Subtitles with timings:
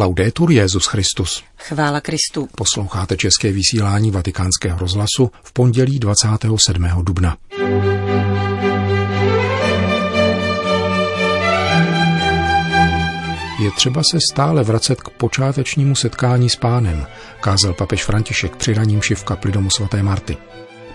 [0.00, 1.44] Laudetur Jezus Christus.
[1.56, 2.48] Chvála Kristu.
[2.56, 6.88] Posloucháte české vysílání Vatikánského rozhlasu v pondělí 27.
[7.02, 7.36] dubna.
[13.60, 17.06] Je třeba se stále vracet k počátečnímu setkání s pánem,
[17.40, 20.36] kázal papež František při raním v kapli domu svaté Marty.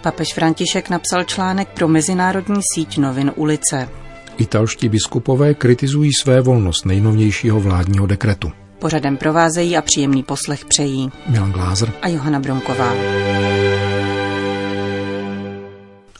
[0.02, 3.90] Papež František napsal článek pro mezinárodní síť novin Ulice.
[4.38, 8.52] Italští biskupové kritizují své volnost nejnovějšího vládního dekretu.
[8.86, 12.94] Pořadem provázejí a příjemný poslech přejí Milan Glázer a Johana Bronková.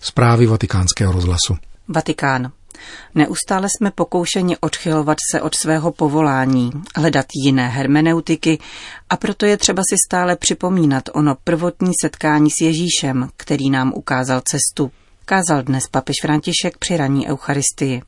[0.02, 1.56] Zprávy vatikánského rozhlasu.
[1.88, 2.52] Vatikán.
[3.16, 8.60] Neustále jsme pokoušeni odchylovat se od svého povolání, hledat jiné hermeneutiky
[9.10, 14.42] a proto je třeba si stále připomínat ono prvotní setkání s Ježíšem, který nám ukázal
[14.52, 14.92] cestu.
[15.26, 18.02] Kázal dnes papež František při raní Eucharistii.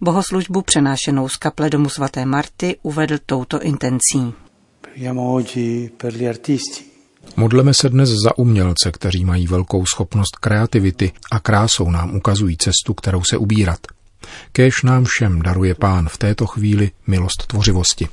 [0.00, 4.34] Bohoslužbu přenášenou z kaple domu svaté Marty uvedl touto intencí.
[7.36, 12.94] Modleme se dnes za umělce, kteří mají velkou schopnost kreativity a krásou nám ukazují cestu,
[12.94, 13.80] kterou se ubírat.
[14.52, 18.08] Kéž nám všem daruje Pán v této chvíli milost tvořivosti.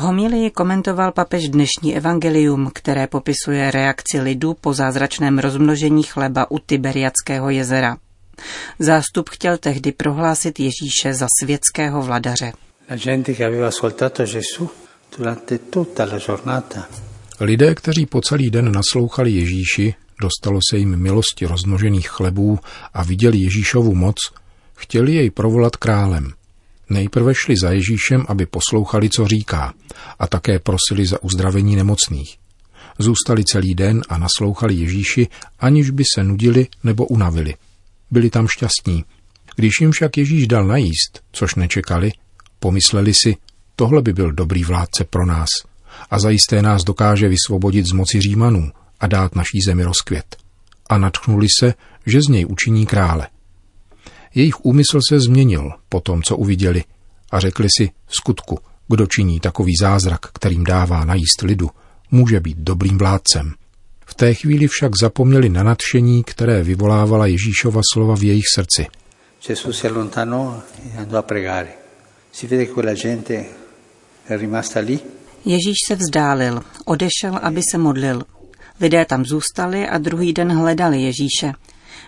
[0.00, 6.58] V homilii komentoval papež dnešní evangelium, které popisuje reakci lidu po zázračném rozmnožení chleba u
[6.58, 7.96] Tiberiackého jezera.
[8.78, 12.52] Zástup chtěl tehdy prohlásit Ježíše za světského vladaře.
[17.40, 22.58] Lidé, kteří po celý den naslouchali Ježíši, dostalo se jim milosti rozmnožených chlebů
[22.94, 24.16] a viděli Ježíšovu moc,
[24.74, 26.32] chtěli jej provolat králem.
[26.90, 29.74] Nejprve šli za Ježíšem, aby poslouchali, co říká,
[30.18, 32.36] a také prosili za uzdravení nemocných.
[32.98, 37.54] Zůstali celý den a naslouchali Ježíši, aniž by se nudili nebo unavili.
[38.10, 39.04] Byli tam šťastní.
[39.56, 42.12] Když jim však Ježíš dal najíst, což nečekali,
[42.58, 43.36] pomysleli si,
[43.76, 45.48] tohle by byl dobrý vládce pro nás
[46.10, 50.36] a zajisté nás dokáže vysvobodit z moci Římanů a dát naší zemi rozkvět.
[50.88, 51.74] A natchnuli se,
[52.06, 53.28] že z něj učiní krále.
[54.34, 56.84] Jejich úmysl se změnil po tom, co uviděli
[57.30, 58.58] a řekli si v skutku,
[58.88, 61.70] kdo činí takový zázrak, kterým dává najíst lidu,
[62.10, 63.52] může být dobrým vládcem.
[64.06, 68.86] V té chvíli však zapomněli na nadšení, které vyvolávala Ježíšova slova v jejich srdci.
[69.46, 70.62] Gesù si allontanò
[70.94, 71.74] e andò a pregare.
[72.30, 73.34] Si vede che quella gente
[74.26, 75.00] è rimasta lì.
[75.44, 78.22] Ježíš se vzdálil, odešel, aby se modlil.
[78.80, 81.52] Lidé tam zůstali a druhý den hledali Ježíše.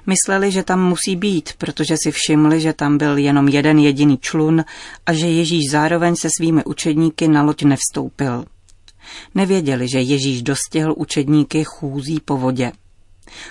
[0.07, 4.65] Mysleli, že tam musí být, protože si všimli, že tam byl jenom jeden jediný člun
[5.07, 8.45] a že Ježíš zároveň se svými učedníky na loď nevstoupil.
[9.35, 12.73] Nevěděli, že Ježíš dostihl učedníky chůzí po vodě.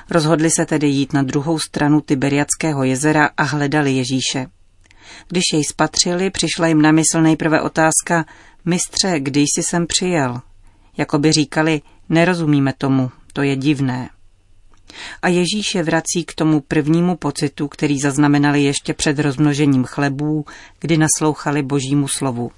[0.09, 4.47] Rozhodli se tedy jít na druhou stranu Tiberiackého jezera a hledali Ježíše.
[5.27, 8.25] Když jej spatřili, přišla jim na mysl nejprve otázka,
[8.65, 10.41] mistře, kdy jsi sem přijel?
[10.97, 14.09] Jakoby říkali, nerozumíme tomu, to je divné.
[15.21, 20.45] A Ježíš je vrací k tomu prvnímu pocitu, který zaznamenali ještě před rozmnožením chlebů,
[20.79, 22.51] kdy naslouchali božímu slovu.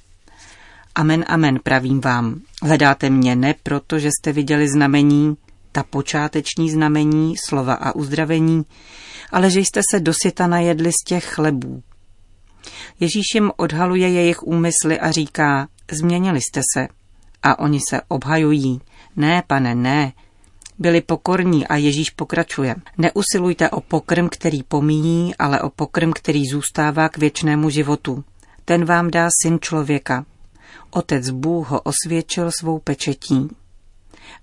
[0.96, 2.42] Amen, amen, pravím vám.
[2.62, 5.38] Hledáte mě ne proto, že jste viděli znamení,
[5.72, 8.66] ta počáteční znamení, slova a uzdravení,
[9.32, 11.84] ale že jste se dosyta najedli z těch chlebů.
[13.00, 16.88] Ježíš jim odhaluje jejich úmysly a říká, změnili jste se.
[17.44, 18.82] A oni se obhajují.
[19.16, 20.12] Ne, pane, ne,
[20.80, 22.76] byli pokorní a Ježíš pokračuje.
[22.98, 28.24] Neusilujte o pokrm, který pomíjí, ale o pokrm, který zůstává k věčnému životu.
[28.66, 30.26] Ten vám dá syn člověka.
[30.92, 33.48] Otec Bůh ho osvědčil svou pečetí.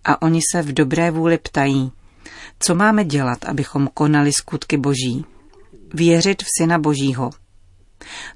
[0.05, 1.93] A oni se v dobré vůli ptají,
[2.59, 5.25] co máme dělat, abychom konali skutky boží.
[5.95, 7.31] Věřit v syna božího.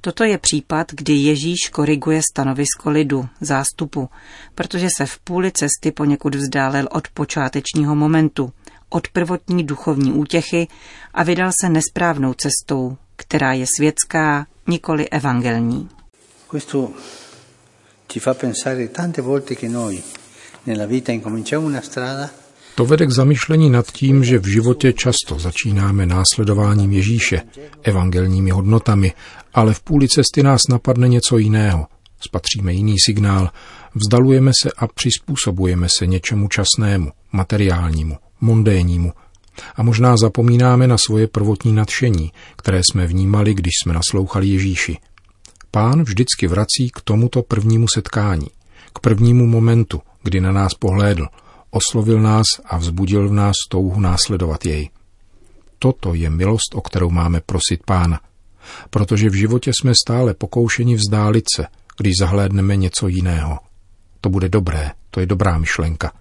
[0.00, 4.08] Toto je případ, kdy Ježíš koriguje stanovisko lidu, zástupu,
[4.54, 8.52] protože se v půli cesty poněkud vzdálil od počátečního momentu,
[8.88, 10.68] od prvotní duchovní útěchy
[11.14, 15.88] a vydal se nesprávnou cestou, která je světská, nikoli evangelní.
[16.50, 16.90] Questo
[18.08, 20.02] ci fa pensare tante volte che noi
[20.66, 22.30] nella vita incominciamo una strada
[22.74, 27.42] to vede k zamyšlení nad tím, že v životě často začínáme následováním Ježíše,
[27.82, 29.12] evangelními hodnotami,
[29.54, 31.86] ale v půli cesty nás napadne něco jiného.
[32.20, 33.50] Spatříme jiný signál,
[33.94, 39.12] vzdalujeme se a přizpůsobujeme se něčemu časnému, materiálnímu, mondénnímu.
[39.76, 44.98] A možná zapomínáme na svoje prvotní nadšení, které jsme vnímali, když jsme naslouchali Ježíši.
[45.70, 48.46] Pán vždycky vrací k tomuto prvnímu setkání,
[48.92, 51.26] k prvnímu momentu, kdy na nás pohlédl–
[51.74, 54.90] oslovil nás a vzbudil v nás touhu následovat jej.
[55.78, 58.20] Toto je milost, o kterou máme prosit Pána.
[58.90, 61.66] Protože v životě jsme stále pokoušeni vzdálit se,
[61.98, 63.58] když zahlédneme něco jiného.
[64.20, 66.12] To bude dobré, to je dobrá myšlenka.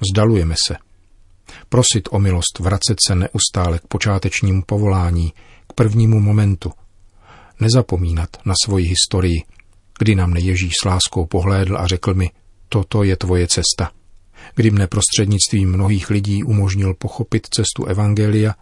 [0.00, 0.76] Vzdalujeme se.
[1.68, 5.32] Prosit o milost, vracet se neustále k počátečnímu povolání,
[5.68, 6.72] k prvnímu momentu.
[7.60, 9.42] Nezapomínat na svoji historii,
[9.98, 12.30] kdy nám Ježíš s láskou pohlédl a řekl mi,
[12.68, 13.90] toto je tvoje cesta.
[14.54, 18.54] Kdy mne prostřednictvím mnohých lidí umožnil pochopit cestu Evangelia,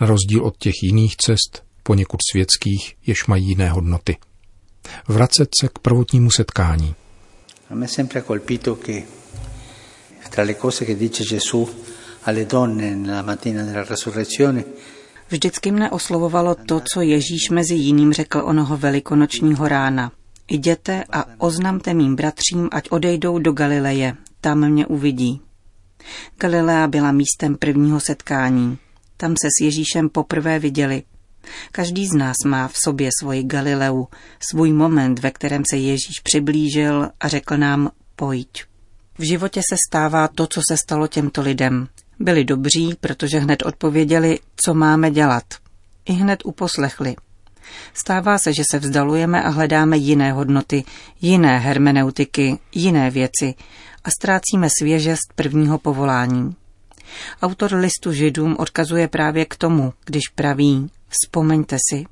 [0.00, 4.16] na rozdíl od těch jiných cest, poněkud světských, jež mají jiné hodnoty.
[5.08, 6.94] Vracet se k prvotnímu setkání.
[7.70, 9.02] A me sempre colpito che
[10.30, 11.68] tra le cose che dice Gesù
[12.24, 14.64] alle donne nella mattina della resurrezione
[15.30, 20.12] Vždycky mne oslovovalo to, co Ježíš mezi jiným řekl onoho velikonočního rána.
[20.50, 25.40] Jděte a oznamte mým bratřím, ať odejdou do Galileje, tam mě uvidí.
[26.38, 28.78] Galilea byla místem prvního setkání.
[29.16, 31.02] Tam se s Ježíšem poprvé viděli.
[31.72, 34.06] Každý z nás má v sobě svoji Galileu,
[34.50, 38.64] svůj moment, ve kterém se Ježíš přiblížil a řekl nám pojď.
[39.18, 41.88] V životě se stává to, co se stalo těmto lidem.
[42.18, 45.44] Byli dobří, protože hned odpověděli, co máme dělat.
[46.04, 47.16] I hned uposlechli.
[47.94, 50.84] Stává se, že se vzdalujeme a hledáme jiné hodnoty,
[51.20, 53.54] jiné hermeneutiky, jiné věci
[54.04, 56.56] a ztrácíme svěžest prvního povolání.
[57.42, 62.06] Autor listu židům odkazuje právě k tomu, když praví, vzpomeňte si.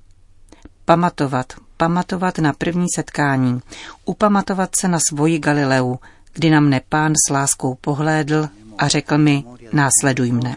[0.84, 3.60] Pamatovat, pamatovat na první setkání,
[4.04, 5.98] upamatovat se na svoji Galileu,
[6.32, 8.48] kdy na mne pán s láskou pohlédl
[8.78, 10.56] a řekl mi, následuj mne.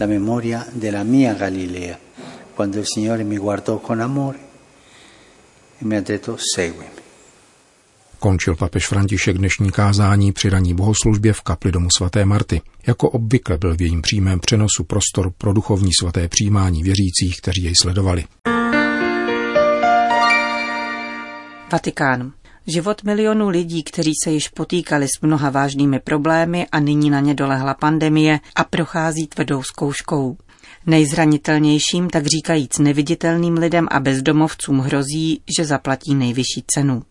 [0.00, 1.96] La memoria de la mia Galilea,
[2.56, 4.38] quando il Signore mi guardò con amore
[5.82, 6.99] e mi ha detto seguimi.
[8.20, 12.60] Končil papež František dnešní kázání při raní bohoslužbě v kapli domu svaté Marty.
[12.86, 17.74] Jako obvykle byl v jejím přímém přenosu prostor pro duchovní svaté přijímání věřících, kteří jej
[17.82, 18.24] sledovali.
[21.72, 22.32] Vatikán.
[22.66, 27.34] Život milionů lidí, kteří se již potýkali s mnoha vážnými problémy a nyní na ně
[27.34, 30.36] dolehla pandemie a prochází tvrdou zkouškou.
[30.86, 37.02] Nejzranitelnějším, tak říkajíc neviditelným lidem a bezdomovcům hrozí, že zaplatí nejvyšší cenu.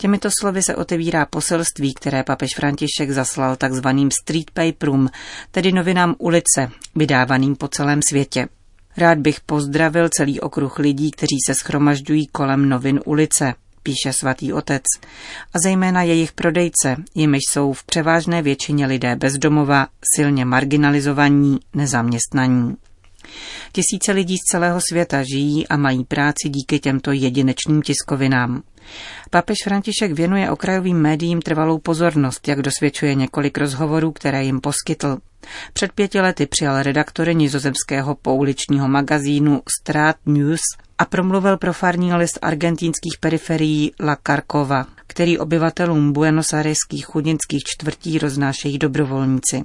[0.00, 5.08] Těmito slovy se otevírá poselství, které papež František zaslal takzvaným street paperům,
[5.50, 8.48] tedy novinám ulice, vydávaným po celém světě.
[8.96, 14.82] Rád bych pozdravil celý okruh lidí, kteří se schromažďují kolem novin ulice, píše svatý otec,
[15.54, 19.86] a zejména jejich prodejce, jimiž jsou v převážné většině lidé bezdomova,
[20.16, 22.76] silně marginalizovaní, nezaměstnaní.
[23.72, 28.62] Tisíce lidí z celého světa žijí a mají práci díky těmto jedinečným tiskovinám.
[29.30, 35.18] Papež František věnuje okrajovým médiím trvalou pozornost, jak dosvědčuje několik rozhovorů, které jim poskytl.
[35.72, 40.60] Před pěti lety přijal redaktory nizozemského pouličního magazínu Strat News
[40.98, 48.18] a promluvil pro farní list argentinských periferií La Carcova, který obyvatelům Buenos Aireských chudinských čtvrtí
[48.18, 49.64] roznášejí dobrovolníci.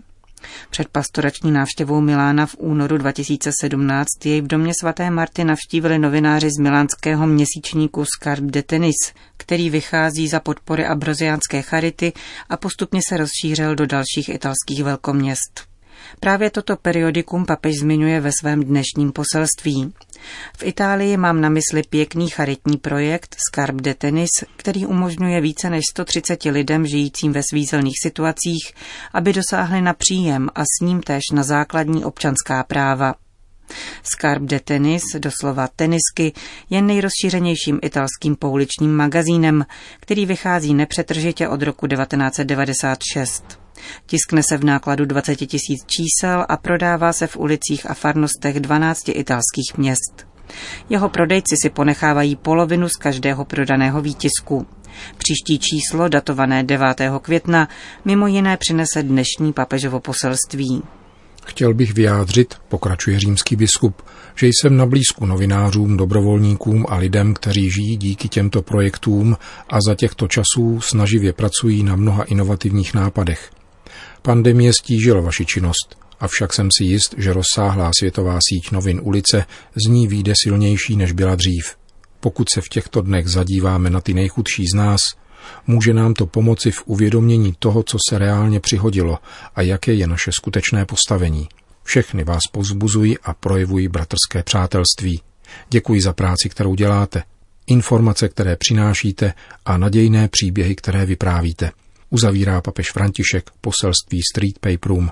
[0.70, 6.60] Před pastorační návštěvou Milána v únoru 2017 jej v domě svaté Marty navštívili novináři z
[6.60, 12.14] milánského měsíčníku Scarp de Tennis, který vychází za podpory abroziánské charity
[12.50, 15.74] a postupně se rozšířil do dalších italských velkoměst.
[16.20, 19.94] Právě toto periodikum papež zmiňuje ve svém dnešním poselství.
[20.58, 25.82] V Itálii mám na mysli pěkný charitní projekt Scarp de Tennis, který umožňuje více než
[25.92, 28.74] 130 lidem žijícím ve svízelných situacích,
[29.14, 33.16] aby dosáhli na příjem a s ním též na základní občanská práva.
[34.04, 36.34] Scarp de Tennis, doslova tenisky,
[36.70, 39.66] je nejrozšířenějším italským pouličním magazínem,
[40.00, 43.63] který vychází nepřetržitě od roku 1996.
[44.06, 49.10] Tiskne se v nákladu 20 tisíc čísel a prodává se v ulicích a farnostech 12
[49.10, 50.28] italských měst.
[50.90, 54.68] Jeho prodejci si ponechávají polovinu z každého prodaného výtisku.
[55.18, 56.88] Příští číslo, datované 9.
[57.22, 57.68] května,
[58.06, 60.84] mimo jiné přinese dnešní papežovo poselství.
[61.46, 64.02] Chtěl bych vyjádřit, pokračuje římský biskup,
[64.36, 69.38] že jsem na blízku novinářům, dobrovolníkům a lidem, kteří žijí díky těmto projektům
[69.70, 73.52] a za těchto časů snaživě pracují na mnoha inovativních nápadech.
[74.22, 79.46] Pandemie stížila vaši činnost, avšak jsem si jist, že rozsáhlá světová síť novin ulice
[79.86, 81.76] z ní výjde silnější, než byla dřív.
[82.20, 85.00] Pokud se v těchto dnech zadíváme na ty nejchudší z nás,
[85.68, 89.20] může nám to pomoci v uvědomění toho, co se reálně přihodilo
[89.56, 91.48] a jaké je naše skutečné postavení.
[91.84, 95.22] Všechny vás pozbuzují a projevují bratrské přátelství.
[95.70, 97.24] Děkuji za práci, kterou děláte,
[97.68, 99.34] informace, které přinášíte
[99.66, 101.72] a nadějné příběhy, které vyprávíte
[102.14, 105.10] uzavírá papež František poselství Street Paperům.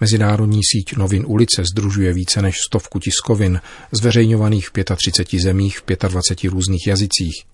[0.00, 3.60] Mezinárodní síť novin ulice združuje více než stovku tiskovin,
[3.92, 7.44] zveřejňovaných v 35 zemích v 25 různých jazycích.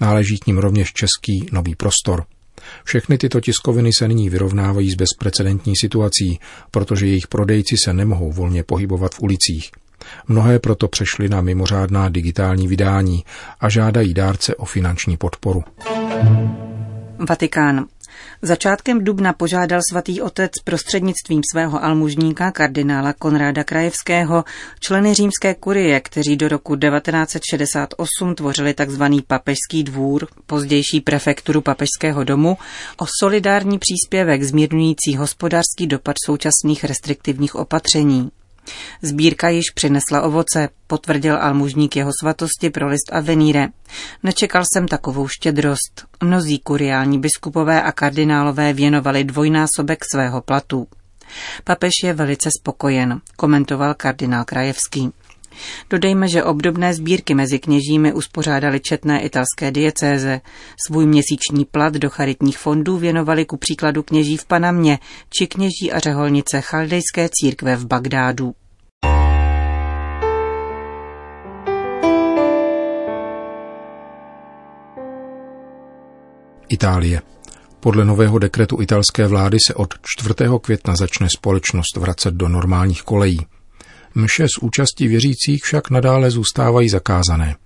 [0.00, 2.24] Náleží k ním rovněž český nový prostor.
[2.84, 6.38] Všechny tyto tiskoviny se nyní vyrovnávají s bezprecedentní situací,
[6.70, 9.70] protože jejich prodejci se nemohou volně pohybovat v ulicích.
[10.28, 13.24] Mnohé proto přešly na mimořádná digitální vydání
[13.60, 15.64] a žádají dárce o finanční podporu.
[17.28, 17.86] Vatikán.
[18.42, 24.44] Začátkem dubna požádal svatý otec prostřednictvím svého almužníka kardinála Konráda Krajevského
[24.80, 29.02] členy římské kurie, kteří do roku 1968 tvořili tzv.
[29.26, 32.58] papežský dvůr, pozdější prefekturu papežského domu,
[32.96, 38.30] o solidární příspěvek zmírňující hospodářský dopad současných restriktivních opatření.
[39.02, 43.68] Sbírka již přinesla ovoce, potvrdil almužník jeho svatosti pro list Avenire.
[44.22, 46.06] Nečekal jsem takovou štědrost.
[46.22, 50.86] Mnozí kuriální biskupové a kardinálové věnovali dvojnásobek svého platu.
[51.64, 55.12] Papež je velice spokojen, komentoval kardinál Krajevský.
[55.90, 60.40] Dodejme, že obdobné sbírky mezi kněžími uspořádali četné italské diecéze.
[60.86, 64.98] Svůj měsíční plat do charitních fondů věnovali ku příkladu kněží v Panamě
[65.38, 68.54] či kněží a řeholnice chaldejské církve v Bagdádu.
[76.68, 77.22] Itálie.
[77.80, 80.34] Podle nového dekretu italské vlády se od 4.
[80.60, 83.46] května začne společnost vracet do normálních kolejí.
[84.18, 87.56] Mše s účastí věřících však nadále zůstávají zakázané.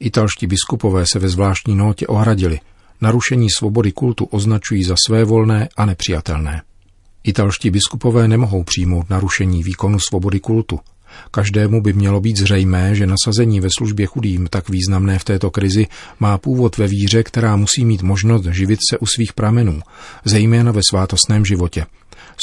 [0.00, 2.60] Italští biskupové se ve zvláštní notě ohradili.
[3.00, 6.62] Narušení svobody kultu označují za své volné a nepřijatelné.
[7.24, 10.80] Italští biskupové nemohou přijmout narušení výkonu svobody kultu.
[11.30, 15.86] Každému by mělo být zřejmé, že nasazení ve službě chudým, tak významné v této krizi,
[16.20, 19.80] má původ ve víře, která musí mít možnost živit se u svých pramenů,
[20.24, 21.86] zejména ve svátostném životě.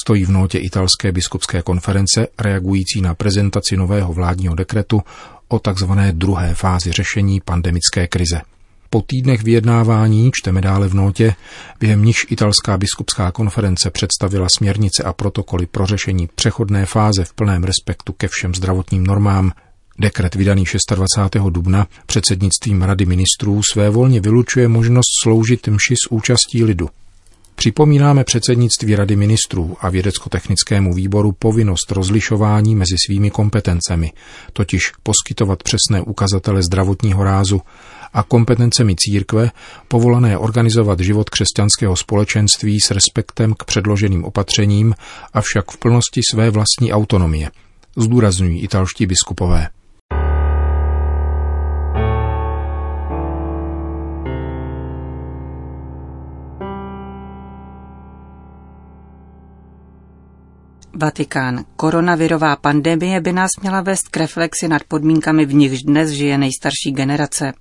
[0.04, 5.02] Stojí v notě italské biskupské konference reagující na prezentaci nového vládního dekretu
[5.48, 8.42] o takzvané druhé fázi řešení pandemické krize.
[8.90, 11.36] Po týdnech vyjednávání, čteme dále v notě,
[11.80, 17.64] během níž italská biskupská konference představila směrnice a protokoly pro řešení přechodné fáze v plném
[17.64, 19.52] respektu ke všem zdravotním normám,
[20.00, 20.64] Dekret vydaný
[20.96, 21.50] 26.
[21.50, 26.90] dubna předsednictvím Rady ministrů své volně vylučuje možnost sloužit mši s účastí lidu.
[27.56, 34.12] Připomínáme předsednictví Rady ministrů a vědecko-technickému výboru povinnost rozlišování mezi svými kompetencemi,
[34.54, 37.62] totiž poskytovat přesné ukazatele zdravotního rázu
[38.14, 39.52] a kompetencemi církve,
[39.88, 44.96] povolané organizovat život křesťanského společenství s respektem k předloženým opatřením,
[45.34, 47.52] avšak v plnosti své vlastní autonomie,
[47.98, 49.70] zdůrazňují italští biskupové.
[60.96, 61.66] Vatikán.
[61.76, 66.92] Koronavirová pandemie by nás měla vést k reflexi nad podmínkami, v nichž dnes žije nejstarší
[66.92, 67.54] generace.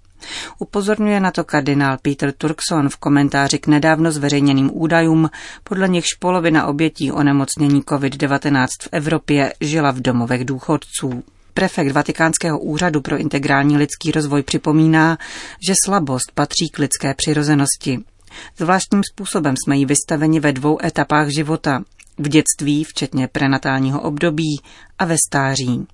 [0.58, 5.30] Upozorňuje na to kardinál Peter Turkson v komentáři k nedávno zveřejněným údajům,
[5.64, 11.22] podle nichž polovina obětí onemocnění COVID-19 v Evropě žila v domovech důchodců.
[11.54, 15.18] Prefekt Vatikánského úřadu pro integrální lidský rozvoj připomíná,
[15.66, 17.98] že slabost patří k lidské přirozenosti.
[18.58, 21.82] Zvláštním způsobem jsme jí vystaveni ve dvou etapách života.
[22.18, 24.56] V dětství, včetně prenatálního období
[24.98, 25.86] a ve stáří.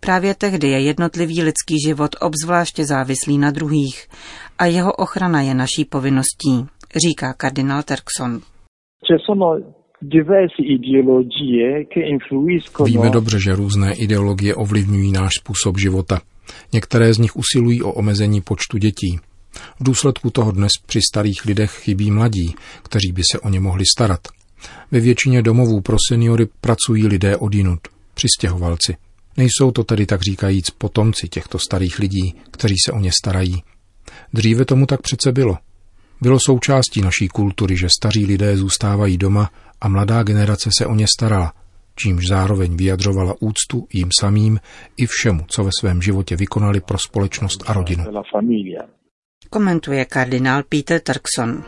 [0.00, 4.08] Právě tehdy je jednotlivý lidský život obzvláště závislý na druhých
[4.58, 6.66] a jeho ochrana je naší povinností,
[7.06, 8.40] říká kardinál Terkson.
[12.84, 16.20] Víme dobře, že různé ideologie ovlivňují náš způsob života.
[16.72, 19.18] Některé z nich usilují o omezení počtu dětí.
[19.80, 23.84] V důsledku toho dnes při starých lidech chybí mladí, kteří by se o ně mohli
[23.96, 24.20] starat.
[24.90, 27.80] Ve většině domovů pro seniory pracují lidé odinut,
[28.14, 28.96] přistěhovalci.
[29.36, 33.62] Nejsou to tedy tak říkajíc potomci těchto starých lidí, kteří se o ně starají.
[34.32, 35.58] Dříve tomu tak přece bylo.
[36.20, 39.50] Bylo součástí naší kultury, že staří lidé zůstávají doma
[39.80, 41.52] a mladá generace se o ně starala,
[41.96, 44.60] čímž zároveň vyjadřovala úctu jim samým
[44.96, 48.04] i všemu, co ve svém životě vykonali pro společnost a rodinu.
[49.50, 51.64] Komentuje kardinál Peter Turkson.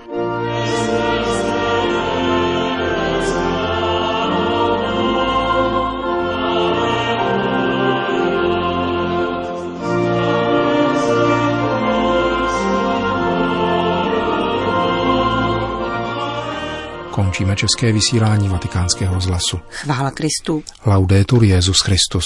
[17.23, 19.61] Končíme české vysílání vatikánského rozhlasu.
[19.71, 20.63] Chvála Kristu.
[20.87, 22.25] Laudetur Jezus Christus.